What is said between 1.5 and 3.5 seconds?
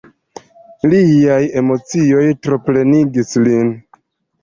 emocioj troplenigis